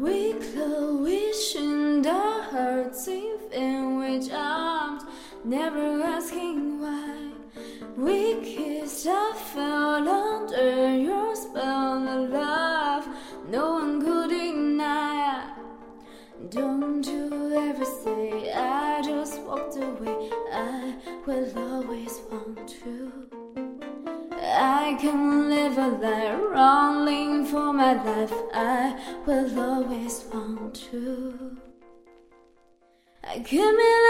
We 0.00 0.32
close 0.32 0.98
wishing 0.98 2.00
the 2.00 2.10
hearts 2.50 3.06
in 3.06 3.98
which 3.98 4.32
arms, 4.32 5.02
never 5.44 6.02
asking 6.02 6.80
why. 6.80 7.32
We 7.98 8.40
kissed, 8.40 9.06
I 9.06 9.34
fell 9.52 10.08
under 10.08 10.96
your 10.96 11.36
spell 11.36 12.08
of 12.08 12.30
love. 12.30 13.08
No 13.50 13.74
one 13.74 14.00
could 14.00 14.30
deny. 14.30 15.54
Don't 16.48 17.06
you 17.06 17.29
can 25.00 25.48
live 25.48 25.78
a 25.78 25.88
life 25.88 26.38
running 26.38 27.46
for 27.46 27.72
my 27.72 27.94
life. 28.04 28.34
I 28.52 28.94
will 29.24 29.58
always 29.58 30.24
want 30.30 30.74
to. 30.90 31.56
I 33.24 33.38
came 33.38 33.78
in 33.90 34.02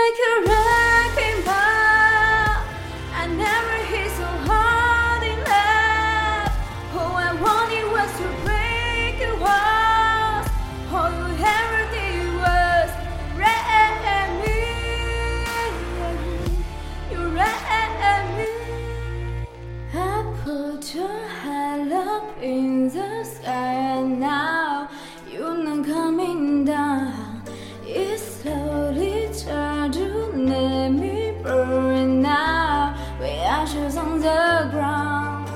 put 20.45 20.95
your 20.95 21.29
head 21.29 21.93
up 21.93 22.43
in 22.43 22.89
the 22.89 23.25
sky 23.25 23.75
and 23.97 24.21
now 24.21 24.89
you're 25.31 25.57
not 25.57 25.85
coming 25.85 26.65
down. 26.65 27.43
It 27.85 28.19
slowly 28.19 29.29
turned 29.35 29.95
to 29.95 30.09
let 30.33 30.91
me 30.91 31.35
burn 31.43 32.23
now. 32.23 32.97
We 33.21 33.29
ashes 33.29 33.97
on 33.97 34.21
the 34.21 34.69
ground. 34.71 35.49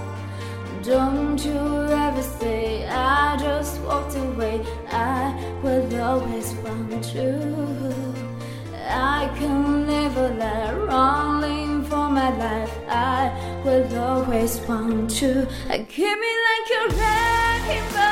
Don't 0.82 1.42
you 1.42 1.60
ever 2.06 2.22
say 2.22 2.86
I 2.86 3.36
just 3.38 3.80
walked 3.82 4.16
away. 4.16 4.60
I 4.90 5.32
will 5.62 6.02
always 6.02 6.52
want 6.64 7.14
you. 7.14 7.94
I 8.86 9.30
can 9.38 9.86
live 9.86 10.16
a 10.18 10.28
life 10.34 10.74
will 13.80 13.98
always 13.98 14.60
want 14.60 15.20
you. 15.20 15.46
Keep 15.68 16.18
me 16.18 16.32
like 16.46 16.70
a 16.78 16.96
wrecking 16.96 17.94
ball. 17.94 18.03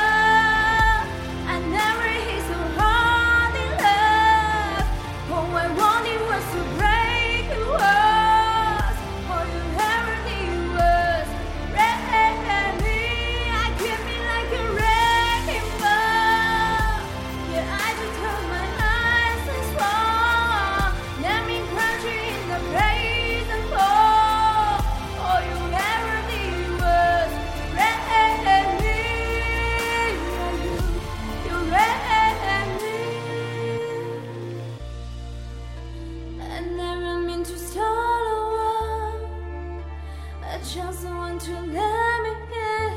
To 40.93 41.51
let 41.51 42.21
me 42.23 42.33
in. 42.53 42.95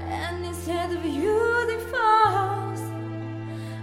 And 0.00 0.46
instead 0.46 0.90
of 0.92 1.04
you 1.04 1.66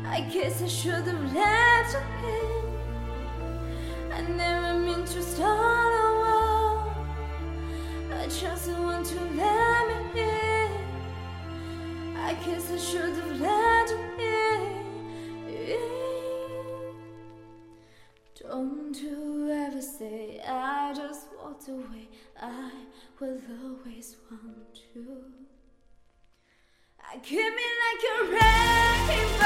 I 0.07 0.21
guess 0.21 0.61
I 0.61 0.67
should 0.67 1.05
have 1.05 1.33
you 1.33 1.99
in. 2.23 2.63
I 4.13 4.21
never 4.21 4.79
meant 4.79 5.07
to 5.07 5.21
start 5.21 5.93
a 5.93 6.07
war. 6.23 6.95
I 8.13 8.27
just 8.27 8.69
want 8.69 9.05
to 9.07 9.19
let 9.35 9.87
me 10.15 10.21
in. 10.21 10.71
I 12.15 12.33
guess 12.45 12.71
I 12.71 12.77
should 12.77 13.13
have 13.13 13.41
let 13.41 13.89
you 13.89 13.97
in. 14.23 14.85
Don't 18.41 18.95
you 19.01 19.51
ever 19.51 19.81
say 19.81 20.34
walked 21.55 21.69
away. 21.69 22.07
I 22.41 22.71
will 23.19 23.39
always 23.63 24.15
want 24.29 24.81
you. 24.93 25.23
I 26.99 27.17
keep 27.19 27.37
me 27.37 27.45
like 27.45 28.03
a 28.11 28.31
wrecking 28.31 29.39
ball. 29.39 29.44